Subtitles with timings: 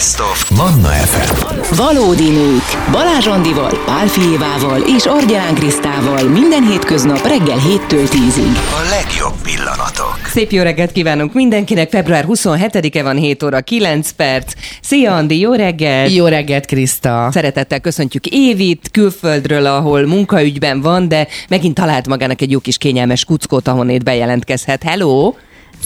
[0.00, 1.76] Best of Manna FM.
[1.76, 2.90] Valódi nők.
[2.90, 8.56] Balázs Andival, Pál Fijévával és Argyán Krisztával minden hétköznap reggel 7-től 10-ig.
[8.56, 10.18] A legjobb pillanatok.
[10.24, 11.90] Szép jó reggelt kívánunk mindenkinek.
[11.90, 14.52] Február 27-e van 7 óra 9 perc.
[14.82, 16.12] Szia Andi, jó reggelt!
[16.12, 17.28] Jó reggelt, Kriszta!
[17.32, 23.24] Szeretettel köszöntjük Évit külföldről, ahol munkaügyben van, de megint talált magának egy jó kis kényelmes
[23.24, 24.82] kuckót, ahonnét bejelentkezhet.
[24.82, 25.32] Hello!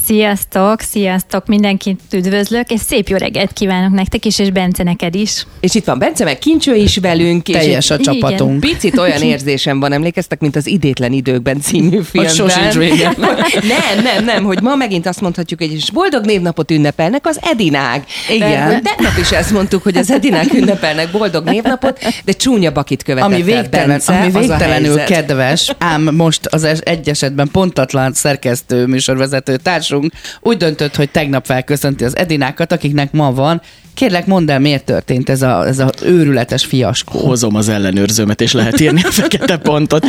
[0.05, 5.47] Sziasztok, sziasztok, mindenkit üdvözlök, és szép jó reggelt kívánok nektek is, és Bence neked is.
[5.61, 7.49] És itt van Bence, meg Kincső is velünk.
[7.49, 8.61] és Teljes a csapatunk.
[8.61, 12.35] Picit olyan érzésem van, emlékeztek, mint az Idétlen időkben című filmben.
[12.35, 13.15] sosincs vége.
[13.75, 18.07] nem, nem, nem, hogy ma megint azt mondhatjuk, hogy is boldog névnapot ünnepelnek az Edinák.
[18.29, 18.69] Igen.
[18.69, 23.27] De tegnap is ezt mondtuk, hogy az Edinák ünnepelnek boldog névnapot, de csúnya bakit követett
[23.27, 29.57] Ami, el végtelen, Bence, ami végtelenül kedves, ám most az egy esetben pontatlan szerkesztő műsorvezető
[29.75, 33.63] társunk úgy döntött, hogy tegnap felköszönti az Edinákat, akiknek ma van.
[33.95, 37.19] Kérlek, mondd el, miért történt ez a, ez a őrületes fiaskó.
[37.19, 40.07] hozom az ellenőrzőmet, és lehet írni a fekete pontot.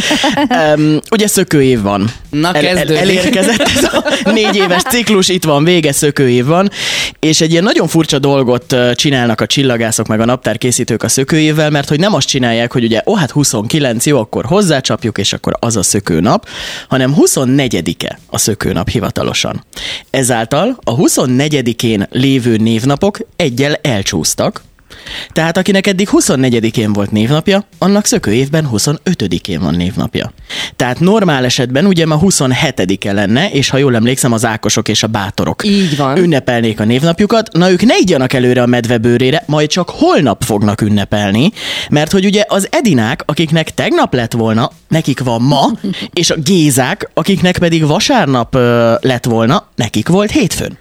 [0.76, 2.12] Um, ugye szökőév van.
[2.30, 2.98] Na, kezdődik.
[2.98, 6.70] elérkezett ez a négy éves ciklus, itt van vége, szökőév van,
[7.20, 11.90] és egy ilyen nagyon furcsa dolgot csinálnak a csillagászok meg a naptárkészítők a szökőévvel, mert
[11.90, 15.76] hogy nem azt csinálják, hogy ugye, ó, hát 29, jó, akkor hozzácsapjuk, és akkor az
[15.76, 16.48] a szökőnap,
[16.88, 19.55] hanem 24-e a szökőnap hivatalosan.
[20.10, 24.64] Ezáltal a 24-én lévő névnapok egyel elcsúsztak,
[25.32, 30.32] tehát akinek eddig 24-én volt névnapja, annak szökő évben 25-én van névnapja.
[30.76, 35.08] Tehát normál esetben ugye ma 27-e lenne, és ha jól emlékszem, az Ákosok és a
[35.08, 36.18] Bátorok Így van.
[36.18, 37.52] ünnepelnék a névnapjukat.
[37.52, 41.52] Na ők ne igyanak előre a medvebőrére, majd csak holnap fognak ünnepelni,
[41.90, 45.72] mert hogy ugye az Edinák, akiknek tegnap lett volna, nekik van ma,
[46.14, 50.78] és a Gézák, akiknek pedig vasárnap ö, lett volna, nekik volt hétfőn.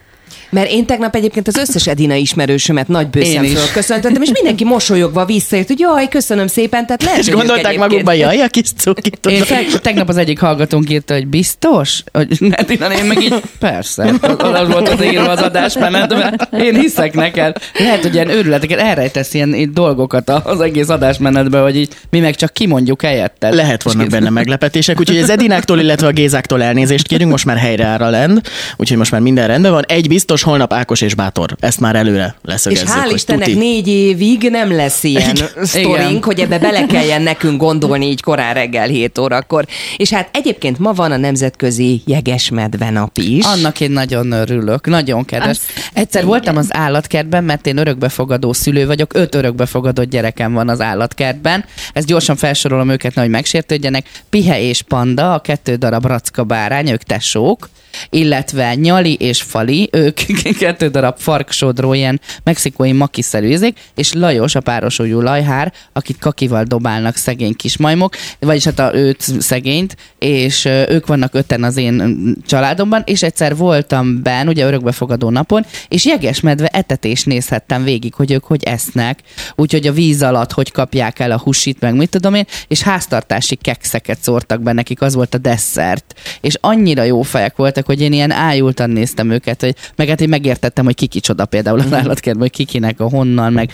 [0.54, 3.72] Mert én tegnap egyébként az összes Edina ismerősömet nagy bőszemről is.
[3.72, 8.14] köszöntöttem, és mindenki mosolyogva visszaért, hogy jaj, köszönöm szépen, tehát lehet, És gondolták egyébként- magukban,
[8.14, 12.02] jaj, a kis cuki, Én te- tegnap az egyik hallgatónk írta, hogy biztos?
[12.12, 16.48] Hogy Edina, én meg így, persze, az volt az írva az adásmenetben.
[16.60, 17.56] Én hiszek neked.
[17.78, 22.34] Lehet, hogy ilyen őrületeket elrejtesz ilyen, ilyen dolgokat az egész adásmenetben, hogy így mi meg
[22.34, 23.54] csak kimondjuk helyette.
[23.54, 27.84] Lehet vannak benne meglepetések, úgyhogy az Edináktól, illetve a Gézáktól elnézést kérünk, most már helyre
[27.84, 28.40] áll a lend,
[28.76, 29.84] úgyhogy most már minden rendben van.
[29.88, 31.56] Egy biztos, holnap Ákos és Bátor.
[31.60, 33.58] Ezt már előre És leszögezzük, hál' hogy Istennek tuti.
[33.58, 38.86] négy évig nem lesz ilyen sztorink, hogy ebbe bele kelljen nekünk gondolni így korán reggel
[38.86, 39.66] 7 órakor.
[39.96, 43.44] És hát egyébként ma van a Nemzetközi Jegesmedve nap is.
[43.44, 45.50] Annak én nagyon örülök, nagyon kedves.
[45.50, 45.62] Az-
[45.92, 46.26] Egyszer igen.
[46.26, 51.64] voltam az állatkertben, mert én örökbefogadó szülő vagyok, öt örökbefogadott gyerekem van az állatkertben.
[51.92, 54.06] Ezt gyorsan felsorolom őket, nehogy megsértődjenek.
[54.30, 57.68] Pihe és Panda, a kettő darab racka bárány, ők tesók,
[58.10, 60.20] illetve Nyali és Fali, ők
[60.58, 67.16] kettő darab farksodró, ilyen mexikói makiszerű ízék, és Lajos, a párosújú lajhár, akit kakival dobálnak
[67.16, 73.22] szegény kismajmok, vagyis hát a őt szegényt, és ők vannak öten az én családomban, és
[73.22, 79.20] egyszer voltam benn, ugye örökbefogadó napon, és jegesmedve etetést nézhettem végig, hogy ők hogy esznek,
[79.54, 83.54] úgyhogy a víz alatt hogy kapják el a husit, meg mit tudom én, és háztartási
[83.54, 86.14] kekszeket szórtak be nekik, az volt a desszert.
[86.40, 90.28] És annyira jó fejek voltak, hogy én ilyen ájultan néztem őket, hogy meg hát én
[90.28, 93.72] megértettem, hogy ki kicsoda például az állatkertben, hogy kikinek a honnan, meg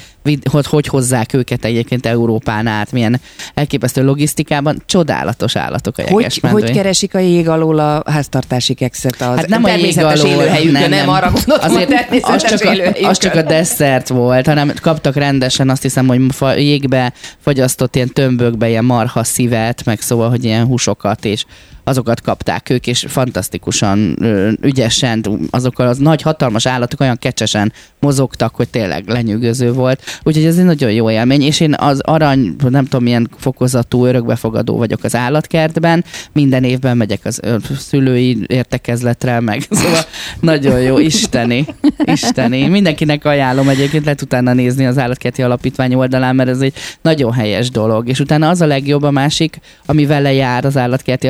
[0.50, 3.20] hogy, hogy hozzák őket egyébként Európán át, milyen
[3.54, 4.82] elképesztő logisztikában.
[4.86, 6.62] Csodálatos állatok a hogy, jegesmedvény.
[6.62, 10.80] hogy keresik a jég alól a háztartási kekszet az Hát nem a jég alól, élőhelyükön,
[10.80, 15.14] nem, nem, arra gondoltam, Azért az csak, a, az csak a desszert volt, hanem kaptak
[15.14, 16.20] rendesen, azt hiszem, hogy
[16.56, 21.44] jégbe fagyasztott ilyen tömbökbe ilyen marha szívet, meg szóval, hogy ilyen húsokat, és
[21.84, 24.16] azokat kapták ők, és fantasztikusan,
[24.60, 30.02] ügyesen, azokkal az nagy, hatalmas állatok olyan kecsesen mozogtak, hogy tényleg lenyűgöző volt.
[30.22, 34.76] Úgyhogy ez egy nagyon jó élmény, és én az arany, nem tudom milyen fokozatú örökbefogadó
[34.76, 37.40] vagyok az állatkertben, minden évben megyek az
[37.78, 40.00] szülői értekezletre, meg szóval
[40.40, 41.66] nagyon jó, isteni,
[42.04, 42.66] isteni.
[42.66, 47.70] Mindenkinek ajánlom egyébként, lehet utána nézni az állatkerti alapítvány oldalán, mert ez egy nagyon helyes
[47.70, 48.08] dolog.
[48.08, 51.28] És utána az a legjobb a másik, ami vele jár az állatkerti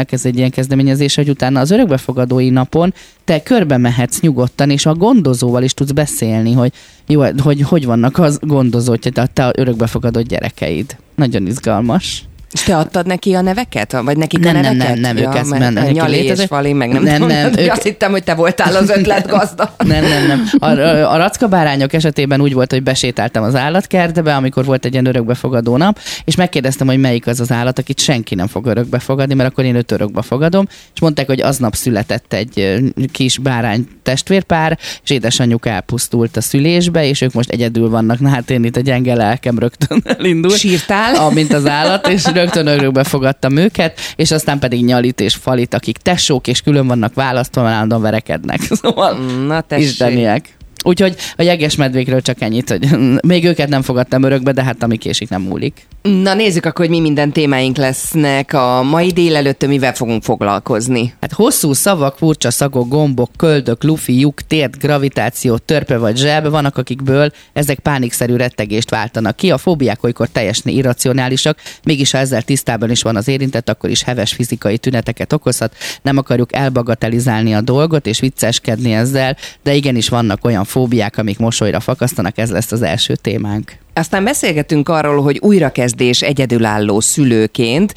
[0.00, 2.94] alapítványnak, ez egy ilyen kezdeményezés, hogy utána az örökbefogadói napon
[3.24, 6.72] te körbe mehetsz nyugodtan, és a gondozóval is tudsz beszélni, hogy
[7.06, 10.96] jó, hogy hogy vannak az gondozók, tehát te a örökbefogadott gyerekeid.
[11.14, 12.24] Nagyon izgalmas.
[12.52, 13.92] És te adtad neki a neveket?
[14.04, 15.00] Vagy nekik Nem, a nem, neveket?
[15.00, 16.46] nem, nem, ők ezt mert mennek, a neki Nyali és létezik.
[16.46, 19.74] Fali, meg nem, Nem, tudom, nem, ők- Azt hittem, hogy te voltál az ötletgazda.
[19.86, 20.44] Nem, nem, nem.
[20.58, 20.66] A,
[21.12, 25.98] a, rackabárányok esetében úgy volt, hogy besétáltam az állatkertbe, amikor volt egy ilyen örökbefogadó nap,
[26.24, 29.74] és megkérdeztem, hogy melyik az az állat, akit senki nem fog örökbefogadni, mert akkor én
[29.74, 32.82] őt örökbe fogadom, és mondták, hogy aznap született egy
[33.12, 38.20] kis bárány testvérpár, és édesanyjuk elpusztult a szülésbe, és ők most egyedül vannak.
[38.20, 40.56] Na hát én itt a gyenge lelkem rögtön elindult.
[40.58, 41.14] Sírtál?
[41.14, 45.74] A, mint az állat, és rögtön örökbe fogadtam őket, és aztán pedig nyalit és falit,
[45.74, 48.60] akik tesók, és külön vannak választva, mert állandóan verekednek.
[48.80, 49.14] Szóval
[49.46, 50.56] Na isteniek.
[50.84, 52.88] Úgyhogy a jeges medvékről csak ennyit, hogy
[53.26, 55.86] még őket nem fogadtam örökbe, de hát ami késik nem múlik.
[56.02, 61.14] Na nézzük akkor, hogy mi minden témáink lesznek a mai délelőtt, mivel fogunk foglalkozni.
[61.20, 66.76] Hát hosszú szavak, furcsa szagok, gombok, köldök, lufi, lyuk, tért, gravitáció, törpe vagy zseb, vannak
[66.76, 69.50] akikből ezek pánikszerű rettegést váltanak ki.
[69.50, 74.02] A fóbiák olykor teljesen irracionálisak, mégis ha ezzel tisztában is van az érintett, akkor is
[74.02, 75.76] heves fizikai tüneteket okozhat.
[76.02, 81.80] Nem akarjuk elbagatelizálni a dolgot és vicceskedni ezzel, de igenis vannak olyan fóbiák, amik mosolyra
[81.80, 83.72] fakasztanak, ez lesz az első témánk.
[83.94, 87.94] Aztán beszélgetünk arról, hogy újrakezdés egyedülálló szülőként,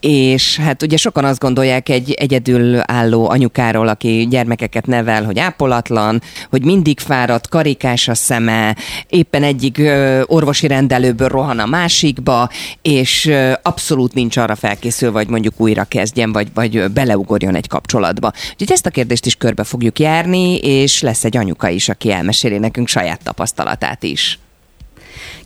[0.00, 6.64] és hát ugye sokan azt gondolják egy egyedülálló anyukáról, aki gyermekeket nevel, hogy ápolatlan, hogy
[6.64, 8.76] mindig fáradt, karikás a szeme,
[9.08, 12.48] éppen egyik ö, orvosi rendelőből rohan a másikba,
[12.82, 18.32] és ö, abszolút nincs arra felkészülve, hogy mondjuk újra kezdjen, vagy, vagy beleugorjon egy kapcsolatba.
[18.52, 22.58] Úgyhogy ezt a kérdést is körbe fogjuk járni, és lesz egy anyuka is, aki elmeséli
[22.58, 24.38] nekünk saját tapasztalatát is.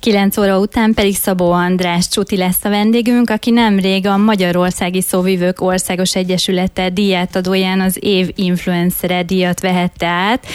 [0.01, 5.61] 9 óra után pedig Szabó András Csuti lesz a vendégünk, aki nemrég a Magyarországi Szóvivők
[5.61, 10.47] Országos Egyesülete díjátadóján az év influencere díjat vehette át,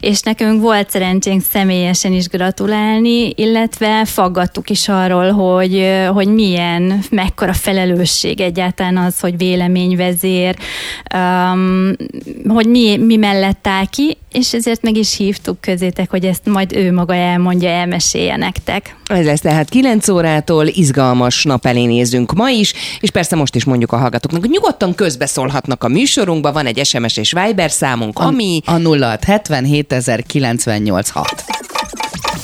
[0.00, 7.52] és nekünk volt szerencsénk személyesen is gratulálni, illetve faggattuk is arról, hogy, hogy milyen, mekkora
[7.52, 10.56] felelősség egyáltalán az, hogy véleményvezér,
[11.14, 11.92] um,
[12.48, 16.72] hogy mi, mi mellett áll ki, és ezért meg is hívtuk közétek, hogy ezt majd
[16.72, 18.87] ő maga elmondja, elmesélje nektek.
[19.06, 23.64] Ez lesz tehát 9 órától, izgalmas nap elé nézünk ma is, és persze most is
[23.64, 28.60] mondjuk a hallgatóknak, hogy nyugodtan közbeszólhatnak a műsorunkba, van egy SMS és Viber számunk, ami
[28.64, 29.64] A 0670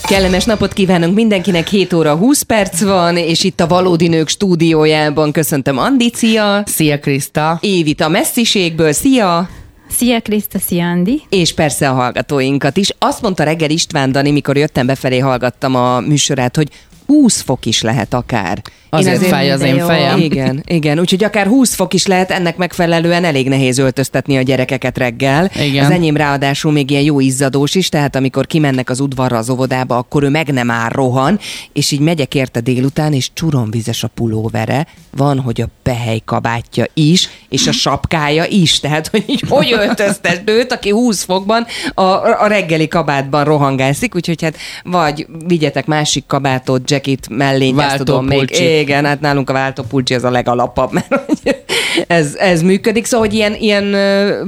[0.09, 5.33] kellemes napot kívánunk mindenkinek, 7 óra 20 perc van, és itt a Valódi Nők stúdiójában
[5.33, 6.63] köszöntöm Andi, szia!
[6.67, 7.59] Szia Kriszta!
[7.61, 9.49] Évit a messziségből, szia!
[9.89, 11.23] Szia Kriszta, szia Andi!
[11.29, 12.91] És persze a hallgatóinkat is.
[12.99, 16.69] Azt mondta reggel István Dani, mikor jöttem befelé, hallgattam a műsorát, hogy
[17.07, 18.63] 20 fok is lehet akár.
[18.95, 20.19] Azért fáj az én fejem.
[20.19, 20.99] Igen, igen.
[20.99, 25.51] Úgyhogy akár 20 fok is lehet, ennek megfelelően elég nehéz öltöztetni a gyerekeket reggel.
[25.63, 25.85] Igen.
[25.85, 29.97] Az enyém ráadásul még ilyen jó izzadós is, tehát amikor kimennek az udvarra az óvodába,
[29.97, 31.39] akkor ő meg nem áll rohan,
[31.73, 34.87] és így megyek érte délután, és csuromvizes a pulóvere,
[35.17, 40.43] van, hogy a pehely kabátja is, és a sapkája is, tehát hogy így hogy öltöztet
[40.51, 42.03] őt, aki 20 fokban a,
[42.43, 48.51] a reggeli kabátban rohangászik, úgyhogy hát vagy vigyetek másik kabátot, jacket mellényt, tudom még.
[48.85, 51.15] Igen, hát nálunk a váltópulcsi az a legalapabb, mert
[52.07, 53.97] ez, ez működik, szóval hogy ilyen, ilyen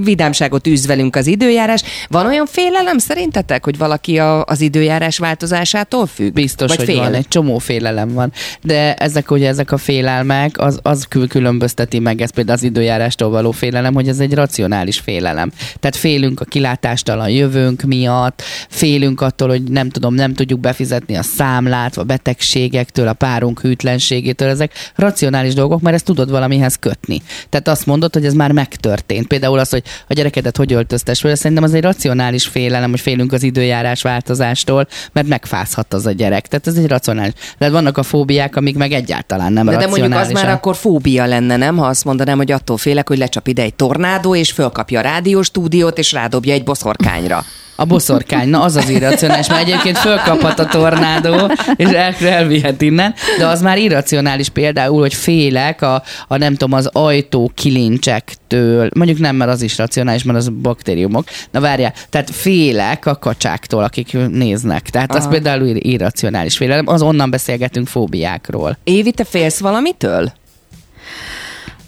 [0.03, 1.83] vidámságot űz velünk az időjárás.
[2.09, 6.33] Van olyan félelem szerintetek, hogy valaki a, az időjárás változásától függ?
[6.33, 6.97] Biztos, Vagy hogy fél?
[6.97, 8.33] van, egy csomó félelem van.
[8.63, 13.31] De ezek ugye ezek a félelmek, az, az kül- különbözteti meg, ez például az időjárástól
[13.31, 15.51] való félelem, hogy ez egy racionális félelem.
[15.81, 21.23] Tehát félünk a kilátástalan jövőnk miatt, félünk attól, hogy nem tudom, nem tudjuk befizetni a
[21.23, 24.16] számlát, a betegségektől, a párunk hűtlenségétől.
[24.39, 27.23] Ezek racionális dolgok, mert ezt tudod valamihez kötni.
[27.49, 29.27] Tehát azt mondod, hogy ez már megtörtént.
[29.27, 33.33] Például az, hogy a gyerekedet hogy öltöztes föl, szerintem az egy racionális félelem, hogy félünk
[33.33, 36.47] az időjárás változástól, mert megfázhat az a gyerek.
[36.47, 37.33] Tehát ez egy racionális.
[37.59, 41.27] De vannak a fóbiák, amik meg egyáltalán nem De, de mondjuk az már akkor fóbia
[41.27, 41.77] lenne, nem?
[41.77, 45.99] Ha azt mondanám, hogy attól félek, hogy lecsap ide egy tornádó, és fölkapja a rádióstúdiót,
[45.99, 47.45] és rádobja egy boszorkányra.
[47.77, 53.15] A boszorkány, na az az irracionális, mert egyébként fölkaphat a tornádó, és el, elvihet innen,
[53.39, 59.19] de az már irracionális például, hogy félek a, a nem tudom, az ajtó kilincsektől, mondjuk
[59.19, 61.25] nem, mert az is racionális, mert az baktériumok.
[61.51, 64.91] Na várjál, tehát félek a kacsáktól, akik néznek.
[64.91, 65.29] Tehát az Aha.
[65.29, 68.79] például ir- irracionális félelem, az onnan beszélgetünk fóbiákról.
[68.85, 70.33] Évi, te félsz valamitől?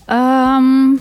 [0.08, 1.00] Um,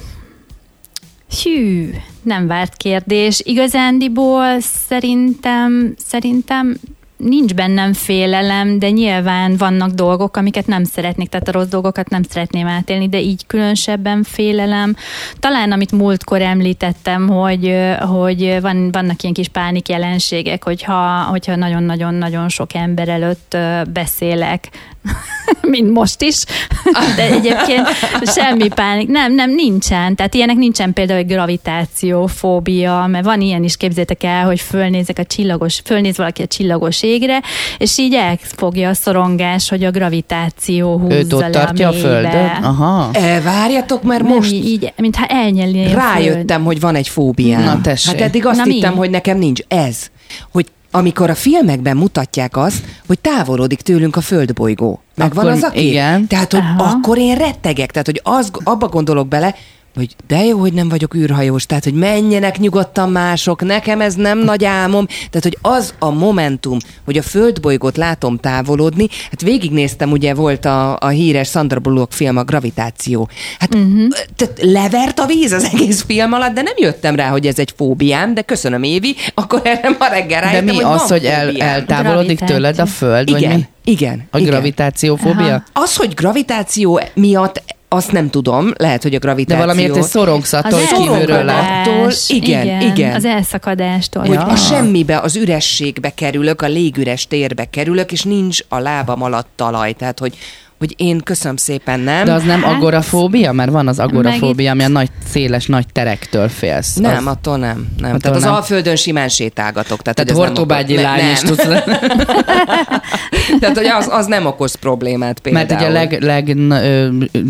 [1.43, 1.89] hű,
[2.21, 3.41] nem várt kérdés.
[3.43, 6.77] Igazándiból szerintem, szerintem
[7.17, 12.23] nincs bennem félelem, de nyilván vannak dolgok, amiket nem szeretnék, tehát a rossz dolgokat nem
[12.23, 14.95] szeretném átélni, de így különösebben félelem.
[15.39, 22.49] Talán amit múltkor említettem, hogy, hogy van, vannak ilyen kis pánik jelenségek, hogyha, hogyha nagyon-nagyon-nagyon
[22.49, 23.57] sok ember előtt
[23.93, 24.69] beszélek,
[25.61, 26.43] mint most is,
[27.17, 27.87] de egyébként
[28.35, 29.07] semmi pánik.
[29.07, 30.15] Nem, nem, nincsen.
[30.15, 35.23] Tehát ilyenek nincsen például, hogy gravitációfóbia, mert van ilyen is, képzétek el, hogy fölnézek a
[35.25, 37.41] csillagos, fölnéz valaki a csillagos égre,
[37.77, 42.07] és így elfogja a szorongás, hogy a gravitáció húzza Őt ott le tartja a, mélybe.
[42.07, 42.63] földön?
[42.63, 43.09] Aha.
[43.13, 45.95] E, várjatok, mert Nem, most így, mintha elnyelné a föld.
[45.99, 47.63] rájöttem, hogy van egy fóbiám.
[47.63, 48.11] Na, tessék.
[48.11, 48.73] Hát eddig azt Na, mi?
[48.73, 49.61] hittem, hogy nekem nincs.
[49.67, 50.09] Ez,
[50.51, 50.65] hogy
[50.97, 55.01] amikor a filmekben mutatják azt, hogy távolodik tőlünk a földbolygó.
[55.15, 55.83] Megvan Akkor az a kép?
[55.83, 56.27] igen.
[56.27, 56.83] Tehát, hogy Aha.
[56.83, 57.91] akkor én rettegek.
[57.91, 59.55] Tehát, hogy az, abba gondolok bele,
[59.97, 64.39] hogy de jó, hogy nem vagyok űrhajós, tehát, hogy menjenek nyugodtan mások, nekem ez nem
[64.39, 65.05] nagy álmom.
[65.05, 70.97] Tehát, hogy az a momentum, hogy a földbolygót látom távolodni, hát végignéztem, ugye volt a,
[70.99, 73.29] a híres Sandra Bullock film, a Gravitáció.
[73.59, 74.07] Hát uh-huh.
[74.35, 77.73] tehát levert a víz az egész film alatt, de nem jöttem rá, hogy ez egy
[77.75, 81.57] fóbiám, de köszönöm Évi, akkor erre ma reggel De rájöttem, mi hogy az, hogy el,
[81.57, 82.55] eltávolodik Gravitáció.
[82.55, 83.31] tőled a föld?
[83.31, 83.67] Vagy Igen, mi?
[83.83, 84.27] igen.
[84.31, 84.49] A igen.
[84.49, 85.45] gravitációfóbia?
[85.45, 85.63] Aha.
[85.73, 89.65] Az, hogy gravitáció miatt azt nem tudom, lehet, hogy a De gravitáció...
[89.65, 91.87] valamiért egy szorongsz attól, hogy kívülről lát.
[91.87, 93.15] elszakadás, Igen, igen.
[93.15, 94.23] Az elszakadástól.
[94.25, 94.41] hogy Ja.
[94.45, 99.93] a semmibe, az ürességbe kerülök, a légüres térbe kerülök, és nincs a lábam alatt talaj.
[99.93, 100.37] Tehát, hogy,
[100.79, 102.25] hogy én köszönöm szépen, nem?
[102.25, 103.51] De az nem Hát- agorafóbia?
[103.51, 106.95] Mert van az agorafóbia, ami a nagy, széles, nagy terektől félsz.
[106.95, 107.87] nem, az, attól nem.
[107.97, 108.09] nem.
[108.09, 108.53] Attól tehát az nem.
[108.53, 110.01] Alföldön simán sétálgatok.
[110.01, 111.53] Tehát, tehát nem hortobágyi okoz- lány is nem.
[111.55, 111.97] tudsz lenni.
[113.59, 115.65] Tehát, hogy az, az nem okoz problémát például.
[115.65, 116.57] Mert ugye a leg, leg,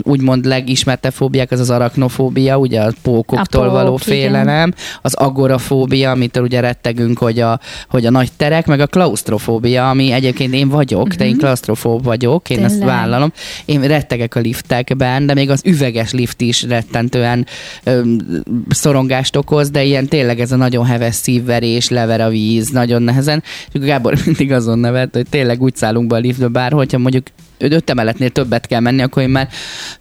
[0.02, 6.12] úgymond legismertebb fóbiák az az arachnofóbia, ugye a pókoktól A pók, való félelem, az agorafóbia,
[6.12, 10.70] amitől ugye rettegünk, hogy a, hogy a nagy terek, meg a klaustrofóbia, ami egyébként én
[10.70, 12.96] vagyok, de én klaustrofób vagyok, én ezt Tényleg?
[13.18, 13.32] Vállalom.
[13.66, 17.46] Én rettegek a liftekben, de még az üveges lift is rettentően
[17.84, 18.02] ö,
[18.70, 23.44] szorongást okoz, de ilyen tényleg ez a nagyon heves szívverés, lever a víz, nagyon nehezen.
[23.72, 27.28] És Gábor mindig azon nevet, hogy tényleg úgy szállunk be a liftbe, bár hogyha mondjuk
[27.58, 29.50] öt emeletnél többet kell menni, akkor én már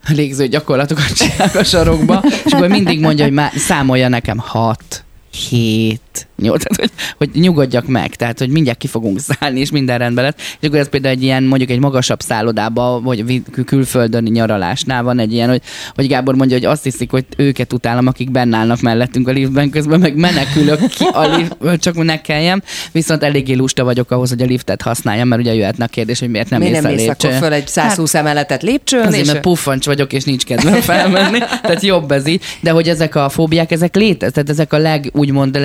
[0.09, 5.05] légző gyakorlatokat csinálok a sarokba, és akkor mindig mondja, hogy már számolja nekem hat,
[5.49, 9.99] hét, nyolc, tehát hogy, hogy nyugodjak meg, tehát hogy mindjárt ki fogunk szállni, és minden
[9.99, 10.57] rendben lesz.
[10.61, 15.33] És akkor ez például egy ilyen, mondjuk egy magasabb szállodába, vagy külföldön nyaralásnál van egy
[15.33, 15.63] ilyen, hogy,
[15.95, 19.71] hogy Gábor mondja, hogy azt hiszik, hogy őket utálom, akik benne állnak mellettünk a liftben,
[19.71, 22.63] közben meg menekülök ki a liftből, csak ne kelljem,
[22.93, 26.31] viszont eléggé lusta vagyok ahhoz, hogy a liftet használjam, mert ugye jöhetne a kérdés, hogy
[26.31, 29.07] miért nem Miért nem mész akkor föl egy 120 emeletet lépcsőn?
[29.07, 32.43] Azért, és mert puffancs vagyok, és nincs kedvem felmenni, tehát jobb ez így.
[32.61, 35.61] De hogy ezek a fóbiák, ezek léteznek, tehát ezek a leg, úgymond a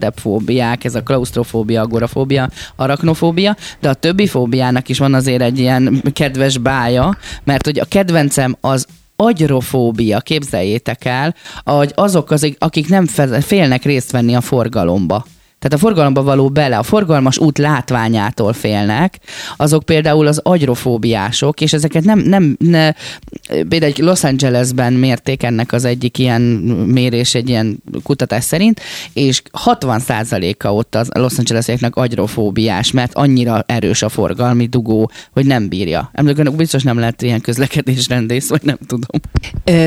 [0.00, 5.58] legstandardebb fóbiák, ez a klaustrofóbia, agorafóbia, arachnofóbia, de a többi fóbiának is van azért egy
[5.58, 12.88] ilyen kedves bája, mert hogy a kedvencem az agyrofóbia, képzeljétek el, hogy azok, az, akik
[12.88, 13.06] nem
[13.40, 15.24] félnek részt venni a forgalomba.
[15.60, 19.18] Tehát a forgalomba való bele, a forgalmas út látványától félnek,
[19.56, 22.92] azok például az agyrofóbiások, és ezeket nem, nem ne,
[23.68, 26.40] például Los Angelesben mérték ennek az egyik ilyen
[26.86, 28.80] mérés, egy ilyen kutatás szerint,
[29.12, 35.68] és 60%-a ott az Los Angelesieknek agyrofóbiás, mert annyira erős a forgalmi dugó, hogy nem
[35.68, 36.10] bírja.
[36.12, 39.20] Emlékszem, biztos nem lehet ilyen közlekedésrendész, vagy nem tudom.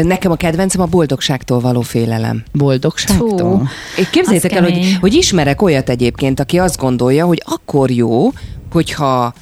[0.03, 2.43] Nekem a kedvencem a boldogságtól való félelem.
[2.51, 3.59] Boldogságtól?
[3.95, 4.03] Fú.
[4.11, 8.31] Képzeljétek el, hogy, hogy ismerek olyat egyébként, aki azt gondolja, hogy akkor jó,
[8.71, 9.33] hogyha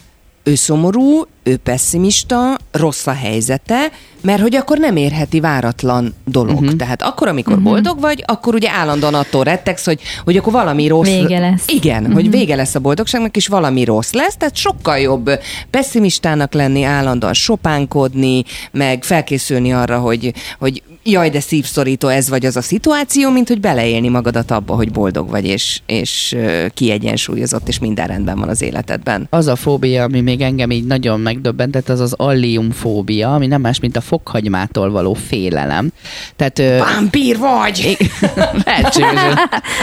[0.44, 6.56] ő szomorú, ő pessimista, rossz a helyzete, mert hogy akkor nem érheti váratlan dolog.
[6.56, 6.64] Mhm.
[6.64, 6.78] Uh-huh.
[6.78, 7.72] Tehát akkor, amikor uh-huh.
[7.72, 11.08] boldog vagy, akkor ugye állandóan attól rettegsz, hogy, hogy akkor valami rossz...
[11.08, 11.64] Vége lesz.
[11.68, 12.14] Igen, uh-huh.
[12.14, 15.30] hogy vége lesz a boldogságnak, és valami rossz lesz, tehát sokkal jobb
[15.70, 22.56] pessimistának lenni, állandóan sopánkodni, meg felkészülni arra, hogy, hogy jaj, de szívszorító ez vagy az
[22.56, 26.36] a szituáció, mint hogy beleélni magadat abba, hogy boldog vagy, és, és
[26.74, 29.28] kiegyensúlyozott, és minden rendben van az életedben.
[29.30, 33.80] Az a fóbia, ami még engem így nagyon megdöbbentett, az az alliumfóbia, ami nem más,
[33.80, 35.92] mint a fokhagymától való félelem.
[36.36, 37.98] Tehát, ö, Vámpír vagy!
[38.66, 39.34] Lehetséges.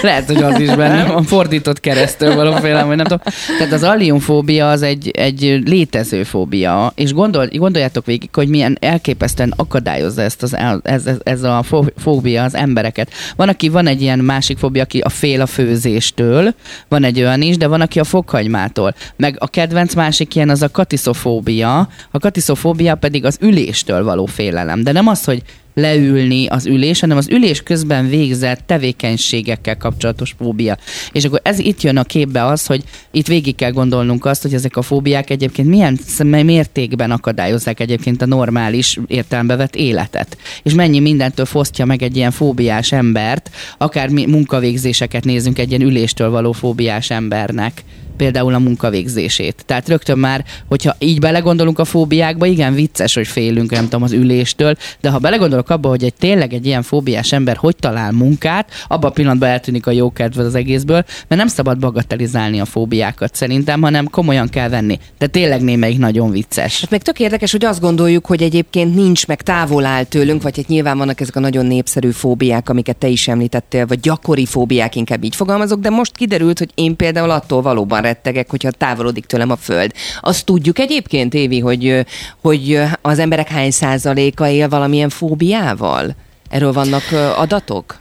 [0.02, 3.22] Lehet, hogy az is bennem a fordított keresztül való félelem, vagy nem tudom.
[3.58, 9.52] Tehát az alliumfóbia az egy, egy létező fóbia, és gondol, gondoljátok végig, hogy milyen elképesztően
[9.56, 13.12] akadályozza ezt az, ez, ez, ez a fó- fóbia az embereket.
[13.36, 16.54] Van, aki van egy ilyen másik fóbia, aki a fél a főzéstől,
[16.88, 18.94] van egy olyan is, de van, aki a fokhagymától.
[19.16, 24.82] Meg a kedvenc másik ilyen az a katiszofóbia, a katiszofóbia pedig az üléstől való félelem.
[24.82, 25.42] De nem az, hogy
[25.78, 30.76] leülni az ülés, hanem az ülés közben végzett tevékenységekkel kapcsolatos fóbia.
[31.12, 34.54] És akkor ez itt jön a képbe az, hogy itt végig kell gondolnunk azt, hogy
[34.54, 35.98] ezek a fóbiák egyébként milyen
[36.44, 40.36] mértékben akadályozzák egyébként a normális értelembe vett életet.
[40.62, 45.82] És mennyi mindentől fosztja meg egy ilyen fóbiás embert, akár mi munkavégzéseket nézünk egy ilyen
[45.82, 47.84] üléstől való fóbiás embernek
[48.18, 49.62] például a munkavégzését.
[49.66, 54.12] Tehát rögtön már, hogyha így belegondolunk a fóbiákba, igen, vicces, hogy félünk, nem tudom, az
[54.12, 58.70] üléstől, de ha belegondolok abba, hogy egy tényleg egy ilyen fóbiás ember hogy talál munkát,
[58.88, 63.34] abban a pillanatban eltűnik a jó kedv az egészből, mert nem szabad bagatelizálni a fóbiákat
[63.34, 64.98] szerintem, hanem komolyan kell venni.
[65.18, 66.80] De tényleg némelyik nagyon vicces.
[66.80, 70.56] Hát meg tök érdekes, hogy azt gondoljuk, hogy egyébként nincs, meg távol áll tőlünk, vagy
[70.56, 74.96] hát nyilván vannak ezek a nagyon népszerű fóbiák, amiket te is említettél, vagy gyakori fóbiák,
[74.96, 79.50] inkább így fogalmazok, de most kiderült, hogy én például attól valóban rettegek, hogyha távolodik tőlem
[79.50, 79.92] a föld.
[80.20, 82.06] Azt tudjuk egyébként, Évi, hogy,
[82.42, 86.14] hogy az emberek hány százaléka él valamilyen fóbiával?
[86.50, 87.02] Erről vannak
[87.36, 88.00] adatok?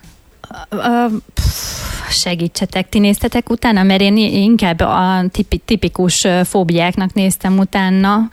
[0.71, 1.11] Uh,
[2.09, 8.29] segítsetek, ti néztetek utána, mert én inkább a tipi, tipikus fóbiáknak néztem utána.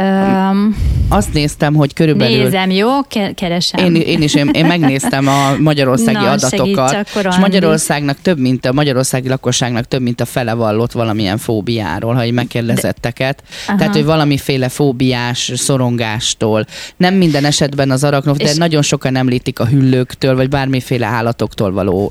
[0.00, 0.76] Um,
[1.08, 2.42] Azt néztem, hogy körülbelül...
[2.42, 2.88] Nézem, jó?
[3.34, 3.84] Keresem.
[3.84, 8.72] Én, én is, én, én megnéztem a magyarországi Na, adatokat, és Magyarországnak több, mint a
[8.72, 13.42] magyarországi lakosságnak több, mint a fele vallott valamilyen fóbiáról, ha így megkérdezetteket.
[13.66, 16.66] De, Tehát, hogy valamiféle fóbiás szorongástól.
[16.96, 22.10] Nem minden esetben az araknov, de nagyon sokan említik a hüllőktől, vagy bármiféle állatoktól való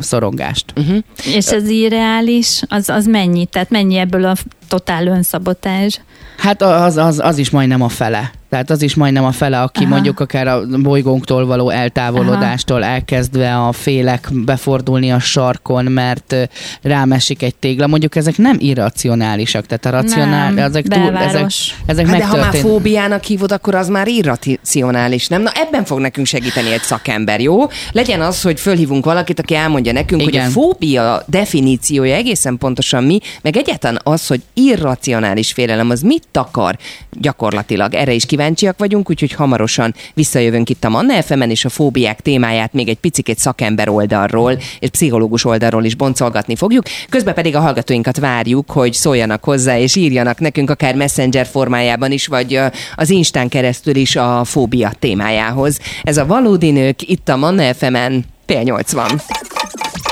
[0.00, 0.72] szorongást tudást.
[0.76, 1.34] Uh-huh.
[1.36, 3.46] És ez irreális, az, az mennyi?
[3.46, 4.34] Tehát mennyi ebből a
[4.68, 6.00] totál önszabotás?
[6.38, 8.30] Hát az, az, az is majdnem a fele.
[8.48, 9.92] Tehát az is majdnem a fele, aki Aha.
[9.92, 12.90] mondjuk akár a bolygónktól való eltávolodástól Aha.
[12.90, 16.36] elkezdve a félek befordulni a sarkon, mert
[16.82, 17.86] rámesik egy tégla.
[17.86, 21.50] Mondjuk ezek nem irracionálisak, tehát a racionál, nem, ezek, túl, ezek,
[21.86, 25.42] ezek hát De ha már fóbiának hívod, akkor az már irracionális, nem?
[25.42, 27.66] Na ebben fog nekünk segíteni egy szakember, jó?
[27.92, 30.40] Legyen az, hogy fölhívunk valakit, aki elmondja nekünk, Igen.
[30.40, 36.24] hogy a fóbia definíciója egészen pontosan mi, meg egyáltalán az, hogy irracionális félelem, az mit
[36.32, 36.76] akar
[37.20, 37.94] gyakorlatilag.
[37.94, 42.72] Erre is kíváncsiak vagyunk, úgyhogy hamarosan visszajövünk itt a Manna fm és a fóbiák témáját
[42.72, 46.84] még egy picit szakember oldalról és pszichológus oldalról is boncolgatni fogjuk.
[47.08, 52.26] Közben pedig a hallgatóinkat várjuk, hogy szóljanak hozzá és írjanak nekünk akár messenger formájában is,
[52.26, 52.60] vagy
[52.94, 55.78] az Instán keresztül is a fóbia témájához.
[56.02, 59.20] Ez a Valódi Nők itt a Manna FM-en, P80.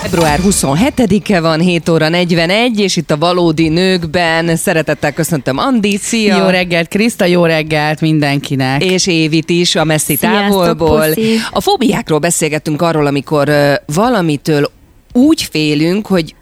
[0.05, 6.37] Február 27-e van, 7 óra 41, és itt a Valódi Nőkben szeretettel köszöntöm Andi, szia!
[6.37, 8.85] Jó reggelt, Kriszta, jó reggelt mindenkinek!
[8.85, 11.07] És Évit is a messzi Sziasztok, távolból.
[11.07, 11.37] Puszi.
[11.51, 13.51] A fóbiákról beszélgettünk arról, amikor
[13.87, 14.71] valamitől
[15.13, 16.35] úgy félünk, hogy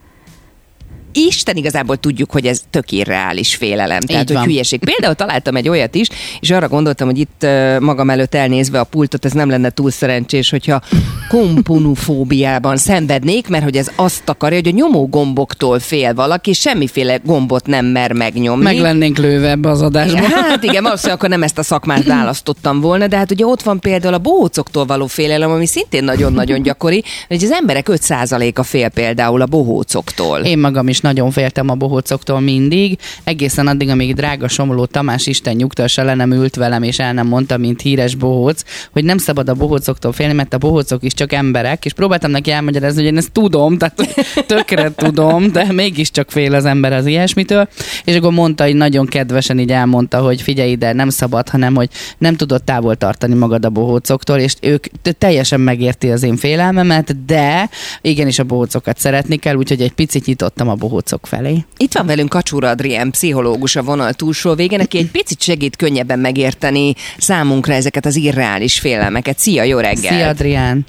[1.12, 4.00] Isten igazából tudjuk, hogy ez tök irreális félelem.
[4.00, 4.81] Tehát, hogy hülyeség.
[4.85, 6.09] Például találtam egy olyat is,
[6.40, 7.46] és arra gondoltam, hogy itt
[7.81, 10.83] magam előtt elnézve a pultot, ez nem lenne túl szerencsés, hogyha
[11.29, 17.20] kompunufóbiában szenvednék, mert hogy ez azt akarja, hogy a nyomó gomboktól fél valaki, és semmiféle
[17.25, 18.64] gombot nem mer megnyomni.
[18.64, 20.18] Meg lennénk lőve ebbe az adásba.
[20.22, 23.81] Hát igen, valószínűleg akkor nem ezt a szakmát választottam volna, de hát ugye ott van
[23.81, 29.40] például a bohócoktól való félelem, ami szintén nagyon-nagyon gyakori, hogy az emberek 5%-a fél például
[29.40, 30.38] a bohócoktól.
[30.38, 35.57] Én magam is nagyon féltem a bohócoktól mindig, egészen addig, amíg drága Somló Tamás Isten
[35.57, 38.62] nyugtassa le nem ült velem, és el nem mondta, mint híres bohóc,
[38.93, 42.51] hogy nem szabad a bohócoktól félni, mert a bohócok is csak emberek, és próbáltam neki
[42.51, 47.69] elmagyarázni, hogy én ezt tudom, tehát tökre tudom, de mégiscsak fél az ember az ilyesmitől,
[48.05, 51.88] és akkor mondta, hogy nagyon kedvesen így elmondta, hogy figyelj ide, nem szabad, hanem hogy
[52.19, 54.87] nem tudod távol tartani magad a bohócoktól, és ők
[55.19, 57.69] teljesen megérti az én félelmemet, de
[58.01, 61.64] igenis a bohócokat szeretni kell, úgyhogy egy picit nyitottam a bohócok felé.
[61.76, 66.18] Itt van velünk Kacsúra Adrien, pszichológus a vonal túlsó végén, aki egy picit segít könnyebben
[66.18, 69.38] megérteni számunkra ezeket az irreális félelmeket.
[69.38, 70.12] Szia, jó reggel!
[70.12, 70.85] Szia, Adrián!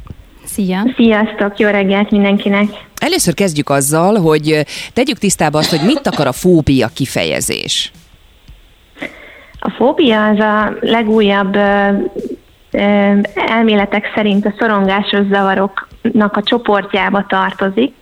[0.45, 0.93] Szia!
[0.95, 2.65] Sziasztok, jó reggelt mindenkinek!
[2.99, 7.91] Először kezdjük azzal, hogy tegyük tisztába azt, hogy mit akar a fóbia kifejezés.
[9.59, 11.57] A fóbia az a legújabb
[13.33, 17.93] elméletek szerint a szorongásos zavaroknak a csoportjába tartozik,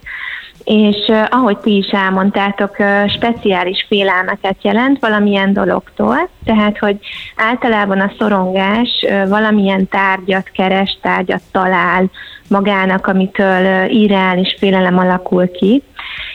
[0.64, 2.76] és ahogy ti is elmondtátok,
[3.08, 6.98] speciális félelmeket jelent valamilyen dologtól, tehát hogy
[7.36, 12.10] általában a szorongás valamilyen tárgyat keres, tárgyat talál
[12.48, 15.82] magának, amitől irreális félelem alakul ki,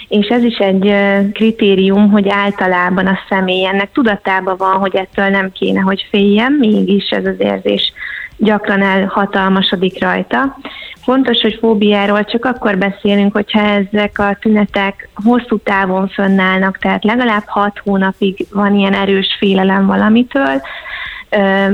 [0.08, 0.94] és ez is egy
[1.34, 7.10] kritérium, hogy általában a személy ennek tudatában van, hogy ettől nem kéne, hogy féljem, mégis
[7.10, 7.94] ez az érzés
[8.38, 10.58] gyakran elhatalmasodik rajta.
[11.02, 17.44] Fontos, hogy fóbiáról csak akkor beszélünk, hogyha ezek a tünetek hosszú távon fönnállnak, tehát legalább
[17.46, 20.62] hat hónapig van ilyen erős félelem valamitől,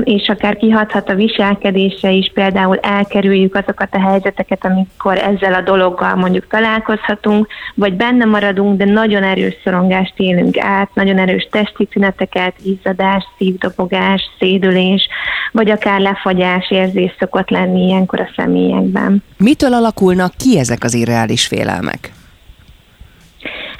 [0.04, 6.14] és akár kihathat a viselkedésre is, például elkerüljük azokat a helyzeteket, amikor ezzel a dologgal
[6.14, 12.54] mondjuk találkozhatunk, vagy benne maradunk, de nagyon erős szorongást élünk át, nagyon erős testi tüneteket,
[12.62, 15.08] izzadás, szívdobogás, szédülés,
[15.52, 19.22] vagy akár lefagyás érzés szokott lenni ilyenkor a személyekben.
[19.38, 22.12] Mitől alakulnak ki ezek az irreális félelmek?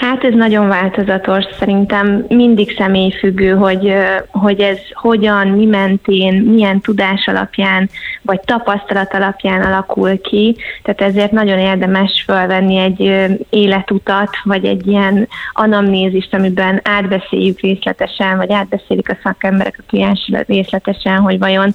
[0.04, 3.94] Hát ez nagyon változatos, szerintem mindig személyfüggő, hogy,
[4.30, 7.90] hogy ez hogyan, mi mentén, milyen tudás alapján,
[8.22, 13.00] vagy tapasztalat alapján alakul ki, tehát ezért nagyon érdemes felvenni egy
[13.50, 21.18] életutat, vagy egy ilyen anamnézist, amiben átbeszéljük részletesen, vagy átbeszélik a szakemberek a kliens részletesen,
[21.18, 21.74] hogy vajon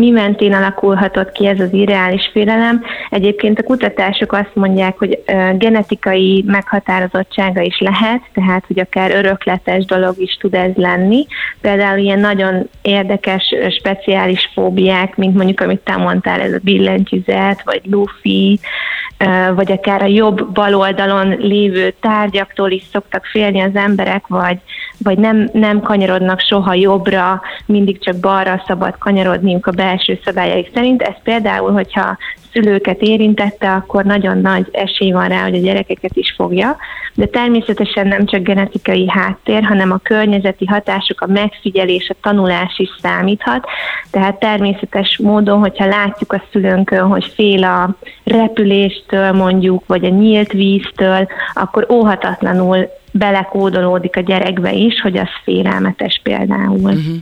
[0.00, 2.82] mi mentén alakulhatott ki ez az irreális félelem.
[3.10, 5.22] Egyébként a kutatások azt mondják, hogy
[5.54, 11.26] genetikai meghatározottsága is lehet, tehát hogy akár örökletes dolog is tud ez lenni.
[11.60, 17.80] Például ilyen nagyon érdekes, speciális fóbiák, mint mondjuk, amit te mondtál, ez a billentyűzet, vagy
[17.90, 18.58] lufi,
[19.54, 24.58] vagy akár a jobb-bal oldalon lévő tárgyaktól is szoktak félni az emberek, vagy,
[24.98, 31.02] vagy nem, nem kanyarodnak soha jobbra, mindig csak balra szabad kanyarodniuk a belső szabályaik szerint.
[31.02, 32.16] Ez például, hogyha
[32.52, 36.76] szülőket érintette, akkor nagyon nagy esély van rá, hogy a gyerekeket is fogja.
[37.14, 42.88] De természetesen nem csak genetikai háttér, hanem a környezeti hatások, a megfigyelés, a tanulás is
[43.02, 43.66] számíthat.
[44.10, 50.52] Tehát természetes módon, hogyha látjuk a szülőnkön, hogy fél a repüléstől mondjuk, vagy a nyílt
[50.52, 56.90] víztől, akkor óhatatlanul belekódolódik a gyerekbe is, hogy az félelmetes például.
[56.90, 57.16] Uh-huh.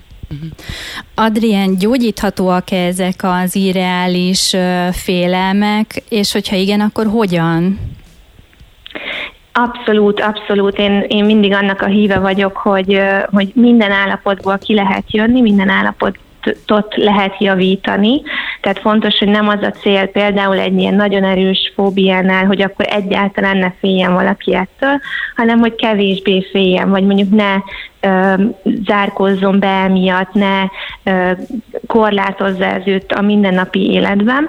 [1.14, 4.56] Adrien, gyógyíthatóak ezek az irreális
[4.92, 7.78] félelmek, és hogyha igen, akkor hogyan?
[9.52, 10.78] Abszolút, abszolút.
[10.78, 15.68] Én, én mindig annak a híve vagyok, hogy, hogy minden állapotból ki lehet jönni, minden
[15.68, 18.22] állapot tudatot lehet javítani.
[18.60, 22.86] Tehát fontos, hogy nem az a cél például egy ilyen nagyon erős fóbiánál, hogy akkor
[22.88, 25.00] egyáltalán ne féljen valaki ettől,
[25.36, 27.54] hanem hogy kevésbé féljen, vagy mondjuk ne
[28.00, 28.42] ö,
[28.84, 30.64] zárkozzon be emiatt, ne
[31.02, 31.32] ö,
[31.86, 34.48] korlátozza ez őt a mindennapi életben.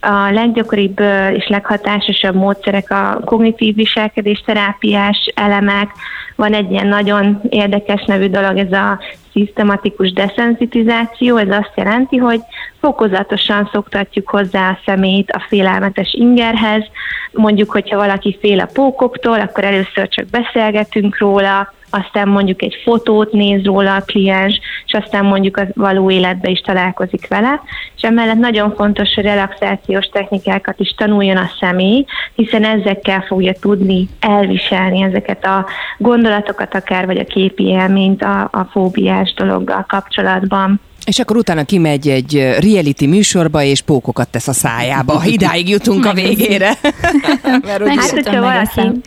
[0.00, 1.00] A leggyakoribb
[1.32, 5.90] és leghatásosabb módszerek a kognitív viselkedés terápiás elemek.
[6.36, 8.98] Van egy ilyen nagyon érdekes nevű dolog, ez a
[9.32, 12.40] szisztematikus desensitizáció, ez azt jelenti, hogy
[12.80, 16.84] fokozatosan szoktatjuk hozzá a szemét a félelmetes ingerhez.
[17.32, 23.32] Mondjuk, hogyha valaki fél a pókoktól, akkor először csak beszélgetünk róla, aztán mondjuk egy fotót
[23.32, 27.60] néz róla a kliens, és aztán mondjuk az való életbe is találkozik vele,
[27.96, 34.08] és emellett nagyon fontos, hogy relaxációs technikákat is tanuljon a személy, hiszen ezekkel fogja tudni
[34.20, 35.66] elviselni ezeket a
[35.98, 36.25] gondolatokat
[36.70, 40.80] akár, vagy a képi élményt a, a fóbiás dologgal kapcsolatban.
[41.06, 45.22] És akkor utána kimegy egy reality műsorba, és pókokat tesz a szájába.
[45.24, 46.72] Idáig jutunk a végére.
[47.66, 49.00] Mert hát, hogyha valaki,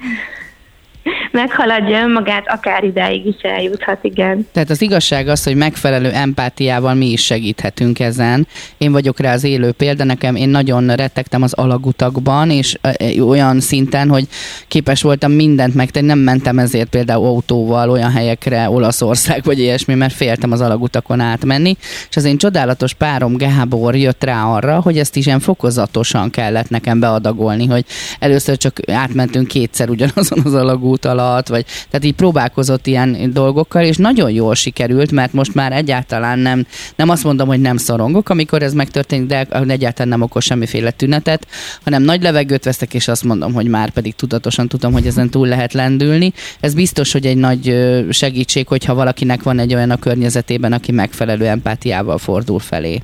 [1.32, 4.48] meghaladja önmagát, akár ideig is eljuthat, igen.
[4.52, 8.48] Tehát az igazság az, hogy megfelelő empátiával mi is segíthetünk ezen.
[8.78, 12.78] Én vagyok rá az élő példa, nekem én nagyon rettegtem az alagutakban, és
[13.20, 14.28] olyan szinten, hogy
[14.68, 20.14] képes voltam mindent megtenni, nem mentem ezért például autóval olyan helyekre, Olaszország vagy ilyesmi, mert
[20.14, 21.78] féltem az alagutakon átmenni,
[22.10, 26.70] és az én csodálatos párom Gábor jött rá arra, hogy ezt is ilyen fokozatosan kellett
[26.70, 27.86] nekem beadagolni, hogy
[28.20, 33.84] először csak átmentünk kétszer ugyanazon az alagút út alatt, vagy tehát így próbálkozott ilyen dolgokkal,
[33.84, 38.30] és nagyon jól sikerült, mert most már egyáltalán nem, nem azt mondom, hogy nem szorongok,
[38.30, 41.48] amikor ez megtörténik, de egyáltalán nem okos semmiféle tünetet,
[41.84, 45.48] hanem nagy levegőt vesztek, és azt mondom, hogy már pedig tudatosan tudom, hogy ezen túl
[45.48, 46.34] lehet lendülni.
[46.60, 47.76] Ez biztos, hogy egy nagy
[48.10, 53.02] segítség, hogyha valakinek van egy olyan a környezetében, aki megfelelő empátiával fordul felé.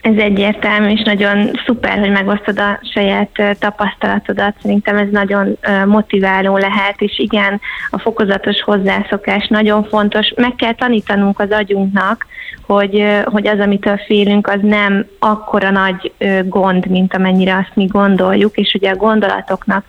[0.00, 4.54] Ez egyértelmű, és nagyon szuper, hogy megosztod a saját tapasztalatodat.
[4.62, 7.60] Szerintem ez nagyon motiváló lehet, és igen,
[7.90, 10.32] a fokozatos hozzászokás nagyon fontos.
[10.36, 12.26] Meg kell tanítanunk az agyunknak,
[12.66, 16.12] hogy, hogy az, amitől félünk, az nem akkora nagy
[16.44, 19.84] gond, mint amennyire azt mi gondoljuk, és ugye a gondolatoknak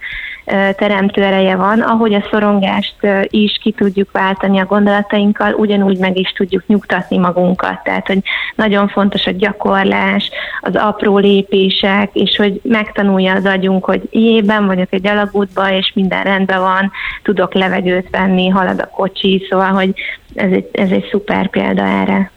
[0.76, 6.32] teremtő ereje van, ahogy a szorongást is ki tudjuk váltani a gondolatainkkal, ugyanúgy meg is
[6.32, 7.84] tudjuk nyugtatni magunkat.
[7.84, 8.20] Tehát, hogy
[8.56, 14.94] nagyon fontos a gyakorlás, az apró lépések, és hogy megtanulja az agyunk, hogy éjében vagyok
[14.94, 16.92] egy alagútban, és minden rendben van,
[17.24, 19.94] tudok levegőt venni, halad a kocsi, szóval, hogy
[20.36, 22.32] ez egy, ez egy szuper példa erre.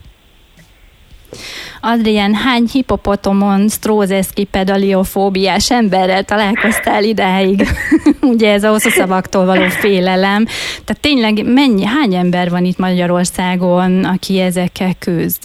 [1.80, 7.66] Adrián, hány hipopotomon strózeszki pedaliofóbiás emberrel találkoztál idáig?
[8.20, 10.44] Ugye ez a hosszú szavaktól való félelem.
[10.84, 15.42] Tehát tényleg mennyi, hány ember van itt Magyarországon, aki ezekkel küzd?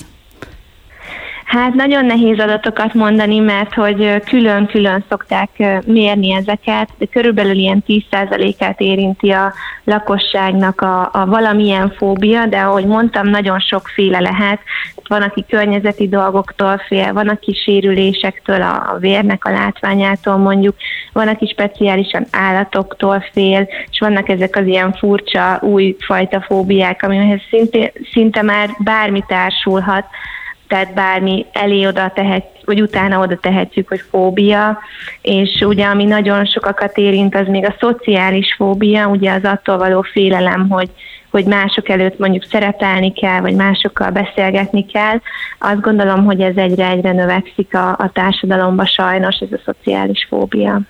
[1.49, 5.49] Hát nagyon nehéz adatokat mondani, mert hogy külön-külön szokták
[5.85, 12.85] mérni ezeket, de körülbelül ilyen 10%-át érinti a lakosságnak a, a valamilyen fóbia, de ahogy
[12.85, 14.59] mondtam, nagyon sokféle lehet.
[15.09, 20.75] Van, aki környezeti dolgoktól fél, van, aki sérülésektől, a vérnek a látványától mondjuk,
[21.13, 27.41] van, aki speciálisan állatoktól fél, és vannak ezek az ilyen furcsa új fajta fóbiák, amihez
[27.49, 30.05] szinte, szinte már bármi társulhat,
[30.69, 34.77] tehát bármi elé oda tehet, vagy utána oda tehetjük, hogy fóbia,
[35.21, 40.01] és ugye ami nagyon sokakat érint, az még a szociális fóbia, ugye az attól való
[40.01, 40.89] félelem, hogy
[41.31, 45.21] hogy mások előtt mondjuk szerepelni kell, vagy másokkal beszélgetni kell.
[45.59, 50.81] Azt gondolom, hogy ez egyre-egyre növekszik a, a társadalomba sajnos, ez a szociális fóbia.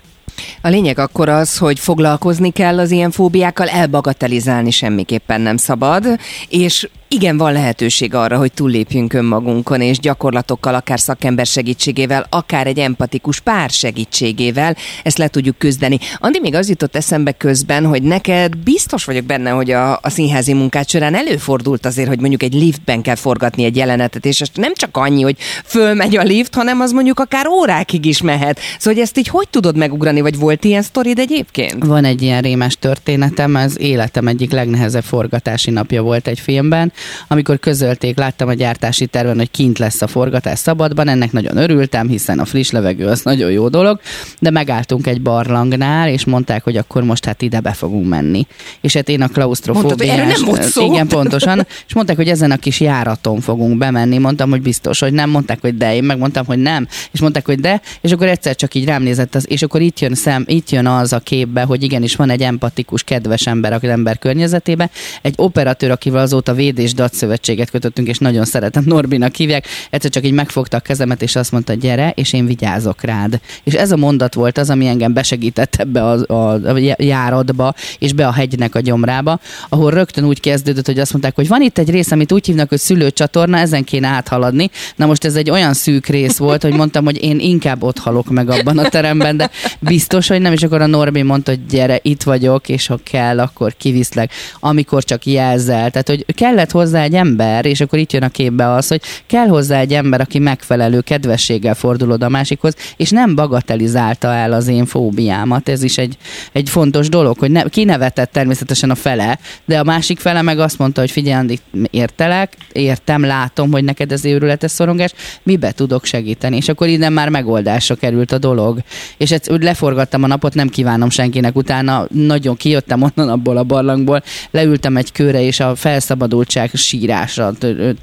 [0.62, 6.06] A lényeg akkor az, hogy foglalkozni kell az ilyen fóbiákkal, elbagatelizálni semmiképpen nem szabad,
[6.50, 12.80] és igen, van lehetőség arra, hogy túllépjünk önmagunkon, és gyakorlatokkal, akár szakember segítségével, akár egy
[12.80, 16.00] empatikus pár segítségével ezt le tudjuk küzdeni.
[16.18, 20.54] Andi, még az jutott eszembe közben, hogy neked biztos vagyok benne, hogy a, a színházi
[20.54, 24.98] munkát során előfordult azért, hogy mondjuk egy liftben kell forgatni egy jelenetet, és nem csak
[24.98, 28.60] annyi, hogy fölmegy a lift, hanem az mondjuk akár órákig is mehet.
[28.60, 31.86] Szóval, hogy ezt így hogy tudod megugrani, vagy volt ilyen sztorid egyébként?
[31.86, 36.92] Van egy ilyen rémes történetem, az életem egyik legnehezebb forgatási napja volt egy filmben,
[37.28, 42.08] amikor közölték, láttam a gyártási terven, hogy kint lesz a forgatás szabadban, ennek nagyon örültem,
[42.08, 44.00] hiszen a friss levegő az nagyon jó dolog,
[44.40, 48.48] de megálltunk egy barlangnál, és mondták, hogy akkor most hát ide be fogunk menni.
[48.82, 50.40] És hát én a klaustrofóbiás...
[50.76, 51.68] Igen, pontosan.
[51.88, 54.18] És mondták, hogy ezen a kis járaton fogunk bemenni.
[54.18, 55.30] Mondtam, hogy biztos, hogy nem.
[55.30, 55.96] Mondták, hogy de.
[55.96, 56.88] Én megmondtam, hogy nem.
[57.12, 57.82] És mondták, hogy de.
[58.02, 60.88] És akkor egyszer csak így rám nézett az, és akkor itt jön szem, itt jön
[60.88, 64.90] az a képbe, hogy igenis van egy empatikus, kedves ember az ember környezetébe,
[65.22, 69.66] egy operatőr, akivel azóta védés és datszövetséget kötöttünk, és nagyon szeretem, Norbinak hívják.
[69.90, 73.40] Egyszer csak így megfogta a kezemet, és azt mondta, gyere, és én vigyázok rád.
[73.64, 78.14] És ez a mondat volt az, ami engem besegített ebbe a, a, a járatba, és
[78.14, 81.78] be a hegynek a gyomrába, ahol rögtön úgy kezdődött, hogy azt mondták, hogy van itt
[81.78, 84.70] egy rész, amit úgy hívnak, hogy szülőcsatorna, ezen kéne áthaladni.
[84.96, 88.30] Na most ez egy olyan szűk rész volt, hogy mondtam, hogy én inkább ott halok
[88.30, 89.50] meg abban a teremben, de
[89.80, 93.40] biztos, hogy nem, és akkor a Norbi mondta, hogy gyere, itt vagyok, és ha kell,
[93.40, 95.92] akkor kiviszlek, amikor csak jelzel.
[95.92, 99.48] Tehát, hogy kellett hozzá egy ember, és akkor itt jön a képbe az, hogy kell
[99.48, 104.68] hozzá egy ember, aki megfelelő kedvességgel fordul oda a másikhoz, és nem bagatelizálta el az
[104.68, 105.70] én fóbiámat.
[105.70, 106.18] Ez is egy,
[106.52, 110.78] egy fontos dolog, hogy ne, kinevetett természetesen a fele, de a másik fele meg azt
[110.78, 115.14] mondta, hogy figyelj, Andi, értelek, értem, látom, hogy neked ez őrületes szorongás,
[115.44, 116.56] mibe tudok segíteni.
[116.56, 118.80] És akkor innen már megoldásra került a dolog.
[119.18, 121.56] És ezt leforgattam a napot, nem kívánom senkinek.
[121.56, 127.54] Utána nagyon kijöttem onnan abból a barlangból, leültem egy körre, és a felszabadultság sírásra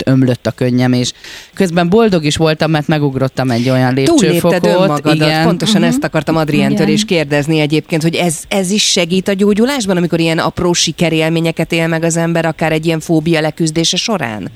[0.05, 1.13] ömlött a könnyem, és
[1.55, 4.61] közben boldog is voltam, mert megugrottam egy olyan lépcsőfokot.
[4.61, 5.45] Túllépted önmagadat, igen.
[5.45, 5.89] pontosan uh-huh.
[5.89, 10.39] ezt akartam Adrientől is kérdezni egyébként, hogy ez, ez is segít a gyógyulásban, amikor ilyen
[10.39, 14.51] apró sikerélményeket él meg az ember, akár egy ilyen fóbia leküzdése során?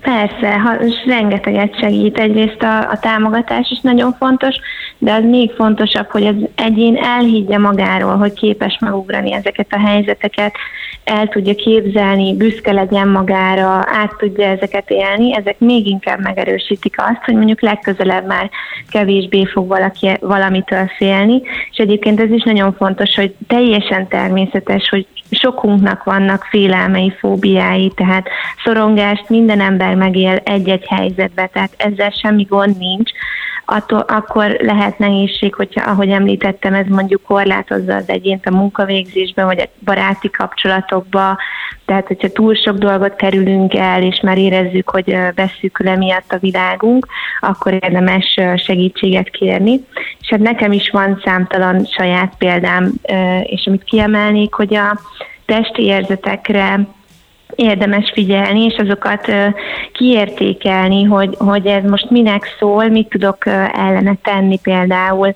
[0.00, 0.76] Persze, ha,
[1.06, 2.18] rengeteget segít.
[2.18, 4.54] Egyrészt a, a támogatás is nagyon fontos,
[4.98, 10.54] de az még fontosabb, hogy az egyén elhiggye magáról, hogy képes megugrani ezeket a helyzeteket,
[11.04, 17.24] el tudja képzelni, büszke legyen magára, át tudja ezeket élni, ezek még inkább megerősítik azt,
[17.24, 18.50] hogy mondjuk legközelebb már
[18.90, 25.06] kevésbé fog valaki valamitől félni, és egyébként ez is nagyon fontos, hogy teljesen természetes, hogy
[25.30, 28.28] sokunknak vannak félelmei, fóbiái, tehát
[28.64, 33.10] szorongást minden ember megél egy-egy helyzetbe, tehát ezzel semmi gond nincs,
[33.70, 39.60] attól, akkor lehet nehézség, hogyha, ahogy említettem, ez mondjuk korlátozza az egyént a munkavégzésben, vagy
[39.60, 41.38] a baráti kapcsolatokba,
[41.84, 47.06] tehát hogyha túl sok dolgot kerülünk el, és már érezzük, hogy beszűkül emiatt a világunk,
[47.40, 49.80] akkor érdemes segítséget kérni.
[50.20, 52.92] És hát nekem is van számtalan saját példám,
[53.42, 54.98] és amit kiemelnék, hogy a
[55.46, 56.80] testi érzetekre
[57.54, 59.32] érdemes figyelni, és azokat
[59.92, 65.34] kiértékelni, hogy, hogy ez most minek szól, mit tudok ellene tenni például,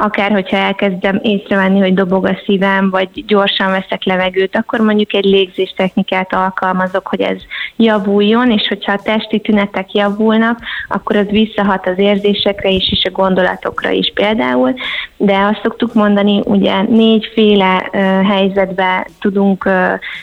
[0.00, 5.24] akár hogyha elkezdem észrevenni, hogy dobog a szívem, vagy gyorsan veszek levegőt, akkor mondjuk egy
[5.24, 7.36] légzés technikát alkalmazok, hogy ez
[7.76, 13.10] javuljon, és hogyha a testi tünetek javulnak, akkor az visszahat az érzésekre is, és a
[13.10, 14.74] gondolatokra is például,
[15.16, 17.88] de azt szoktuk mondani, ugye négyféle
[18.28, 19.68] helyzetben tudunk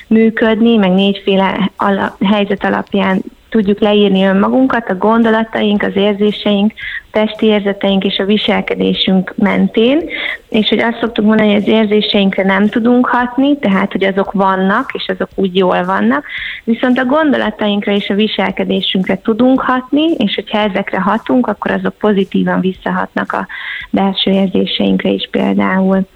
[0.08, 6.74] működni, meg négyféle ala, helyzet alapján tudjuk leírni önmagunkat, a gondolataink, az érzéseink,
[7.12, 10.10] testi érzeteink és a viselkedésünk mentén,
[10.50, 14.90] és hogy azt szoktuk mondani, hogy az érzéseinkre nem tudunk hatni, tehát hogy azok vannak,
[14.94, 16.26] és azok úgy jól vannak,
[16.64, 22.60] viszont a gondolatainkra és a viselkedésünkre tudunk hatni, és hogyha ezekre hatunk, akkor azok pozitívan
[22.60, 23.48] visszahatnak a
[23.90, 26.08] belső érzéseinkre is például.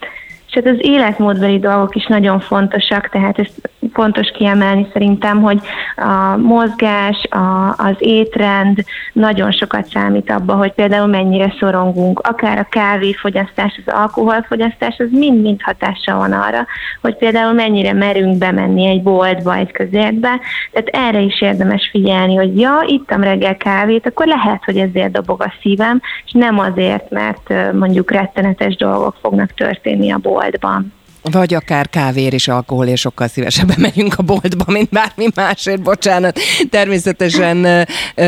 [0.48, 5.60] És hát az életmódbeli dolgok is nagyon fontosak, tehát ezt fontos kiemelni szerintem, hogy
[5.96, 12.68] a mozgás, a, az étrend nagyon sokat számít abba, hogy például mennyire szorongunk, akár a
[12.70, 16.66] kávéfogyasztás, az alkoholfogyasztás, az mind-mind hatása van arra,
[17.02, 20.40] hogy például mennyire merünk bemenni egy boltba, egy közértbe,
[20.72, 25.42] tehát erre is érdemes figyelni, hogy ja, ittam reggel kávét, akkor lehet, hogy ezért dobog
[25.42, 30.94] a szívem, és nem azért, mert mondjuk rettenetes dolgok fognak történni a boltban.
[31.32, 36.40] Vagy akár kávér és alkoholért sokkal szívesebben megyünk a boltba, mint bármi másért, bocsánat.
[36.70, 37.88] Természetesen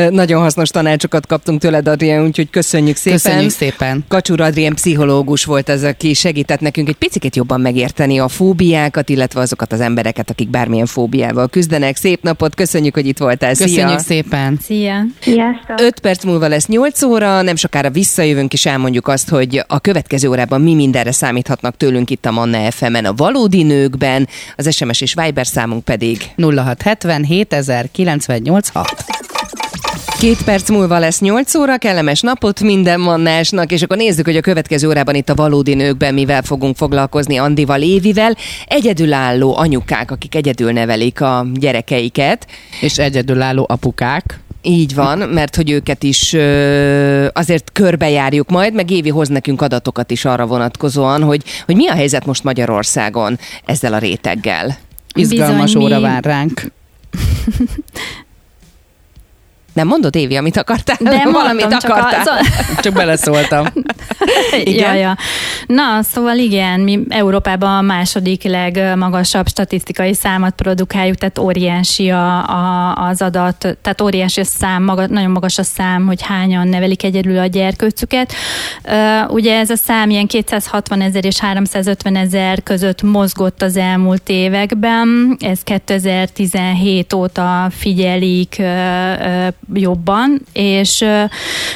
[0.09, 3.19] nagyon hasznos tanácsokat kaptunk tőled, Adrien, úgyhogy köszönjük szépen.
[3.19, 4.05] Köszönjük szépen.
[4.07, 9.39] Kacsur Adrien pszichológus volt az, aki segített nekünk egy picit jobban megérteni a fóbiákat, illetve
[9.39, 11.95] azokat az embereket, akik bármilyen fóbiával küzdenek.
[11.95, 13.49] Szép napot, köszönjük, hogy itt voltál.
[13.49, 13.97] Köszönjük Szia.
[13.99, 14.59] szépen.
[14.61, 15.03] Szia!
[15.21, 15.79] Sziasztok!
[15.81, 20.29] 5 perc múlva lesz 8 óra, nem sokára visszajövünk, és elmondjuk azt, hogy a következő
[20.29, 25.13] órában mi mindenre számíthatnak tőlünk itt a Manna FM-en, a valódi nőkben, az SMS és
[25.13, 29.05] Viber számunk pedig 0670 7098 6.
[30.19, 34.41] Két perc múlva lesz 8 óra, kellemes napot minden mannásnak, és akkor nézzük, hogy a
[34.41, 38.35] következő órában itt a valódi nőkben mivel fogunk foglalkozni Andival, Évivel.
[38.65, 42.47] Egyedülálló anyukák, akik egyedül nevelik a gyerekeiket.
[42.81, 44.39] És egyedülálló apukák.
[44.69, 50.11] Így van, mert hogy őket is ö, azért körbejárjuk majd, meg Évi hoz nekünk adatokat
[50.11, 54.77] is arra vonatkozóan, hogy, hogy mi a helyzet most Magyarországon ezzel a réteggel.
[55.13, 56.61] Izgalmas Bizony, óra mi- vár ránk.
[59.77, 60.97] Nem mondod, Évi, amit akartál?
[60.99, 62.37] De Valamit mondtam, csak akartál.
[62.37, 62.45] A,
[62.83, 63.65] Csak beleszóltam.
[64.63, 64.95] Igen?
[64.95, 65.17] Ja, ja.
[65.65, 72.93] Na, szóval igen, mi Európában a második legmagasabb statisztikai számot produkáljuk, tehát óriási a, a,
[72.95, 77.37] az adat, tehát óriási a szám, maga, nagyon magas a szám, hogy hányan nevelik egyedül
[77.37, 78.33] a gyerkőcüket.
[78.83, 84.29] Uh, ugye ez a szám ilyen 260 ezer és 350 ezer között mozgott az elmúlt
[84.29, 91.05] években, ez 2017 óta figyelik uh, uh, jobban, és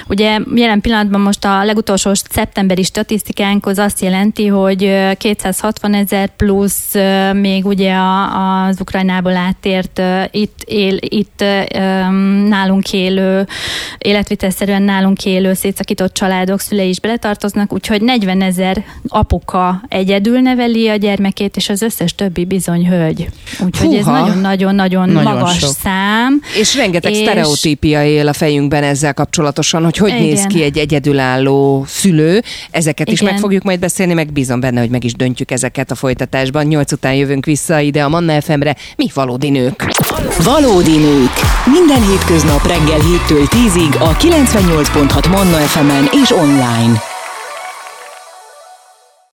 [0.08, 6.30] ugye jelen pillanatban most a legutolsó szeptemberi statisztikánk az azt jelenti, hogy ö, 260 ezer
[6.36, 6.94] plusz
[7.34, 7.96] még ugye
[8.68, 10.02] az Ukrajnából áttért
[10.32, 11.44] itt, él, itt
[12.50, 13.48] nálunk élő,
[13.98, 20.96] életvitelszerűen nálunk élő szétszakított családok szülei is beletartoznak, úgyhogy 40 ezer apuka egyedül neveli a
[20.96, 23.30] gyermekét, és az összes többi bizony hölgy.
[23.66, 24.18] Úgyhogy ez Húha.
[24.20, 25.70] nagyon-nagyon-nagyon Nagyon magas sok.
[25.84, 26.42] szám.
[26.60, 27.18] És rengeteg És-
[27.82, 30.22] sztereotípia él a fejünkben ezzel kapcsolatosan, hogy hogy Igen.
[30.22, 32.42] néz ki egy egyedülálló szülő.
[32.72, 33.34] Ezeket is Igen.
[33.34, 36.66] meg fogjuk majd beszélni, meg bízom benne, hogy meg is döntjük ezeket a folytatásban.
[36.66, 38.76] Nyolc után jövünk vissza ide a Manna FM-re.
[38.96, 39.86] Mi valódi nők.
[40.44, 41.34] Valódi nők.
[41.66, 47.11] Minden hétköznap reggel 7-től 10-ig a 98.6 Manna FM-en és online.